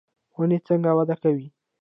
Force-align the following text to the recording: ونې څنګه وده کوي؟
ونې 0.37 0.57
څنګه 0.67 0.91
وده 0.97 1.15
کوي؟ 1.23 1.47